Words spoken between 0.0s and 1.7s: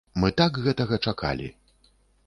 Мы так гэтага чакалі.